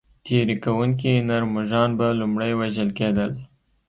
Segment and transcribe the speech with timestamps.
[0.25, 3.31] تېري کوونکي نر مږان به لومړی وژل کېدل.